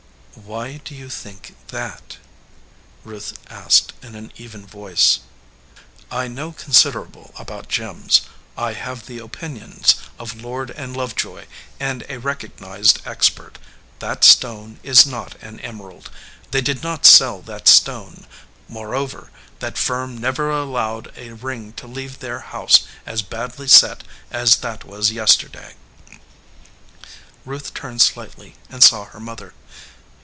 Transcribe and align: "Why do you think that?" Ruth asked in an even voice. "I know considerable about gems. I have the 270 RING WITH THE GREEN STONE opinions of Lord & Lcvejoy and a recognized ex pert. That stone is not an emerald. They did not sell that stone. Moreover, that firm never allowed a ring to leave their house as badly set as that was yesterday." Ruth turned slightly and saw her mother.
"Why 0.45 0.77
do 0.85 0.95
you 0.95 1.09
think 1.09 1.57
that?" 1.67 2.17
Ruth 3.03 3.37
asked 3.49 3.91
in 4.01 4.15
an 4.15 4.31
even 4.37 4.65
voice. 4.65 5.19
"I 6.09 6.29
know 6.29 6.53
considerable 6.53 7.33
about 7.37 7.67
gems. 7.67 8.21
I 8.57 8.71
have 8.71 9.05
the 9.07 9.17
270 9.17 9.47
RING 9.47 9.53
WITH 9.53 9.59
THE 9.59 9.75
GREEN 9.75 9.75
STONE 9.75 10.03
opinions 10.07 10.09
of 10.19 10.41
Lord 10.41 10.69
& 10.75 10.77
Lcvejoy 10.77 11.45
and 11.81 12.05
a 12.07 12.19
recognized 12.19 13.01
ex 13.05 13.29
pert. 13.29 13.59
That 13.99 14.23
stone 14.23 14.79
is 14.83 15.05
not 15.05 15.35
an 15.43 15.59
emerald. 15.59 16.09
They 16.51 16.61
did 16.61 16.81
not 16.81 17.05
sell 17.05 17.41
that 17.41 17.67
stone. 17.67 18.25
Moreover, 18.69 19.29
that 19.59 19.77
firm 19.77 20.17
never 20.17 20.49
allowed 20.49 21.11
a 21.17 21.31
ring 21.33 21.73
to 21.73 21.87
leave 21.87 22.19
their 22.19 22.39
house 22.39 22.83
as 23.05 23.21
badly 23.21 23.67
set 23.67 24.03
as 24.31 24.55
that 24.57 24.85
was 24.85 25.11
yesterday." 25.11 25.75
Ruth 27.45 27.73
turned 27.73 28.01
slightly 28.01 28.55
and 28.69 28.81
saw 28.81 29.05
her 29.05 29.19
mother. 29.19 29.53